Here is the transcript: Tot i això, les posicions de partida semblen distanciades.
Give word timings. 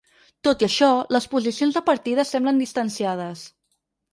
Tot 0.45 0.63
i 0.63 0.65
això, 0.67 0.87
les 1.17 1.27
posicions 1.35 1.77
de 1.79 1.83
partida 1.91 2.27
semblen 2.31 2.63
distanciades. 2.65 3.45